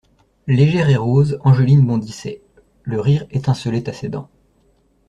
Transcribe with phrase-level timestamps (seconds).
[0.47, 2.41] Légère et rose, Angeline bondissait:
[2.81, 4.31] le rire étincelait à ses dents.